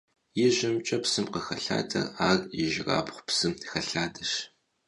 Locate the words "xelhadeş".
3.71-4.33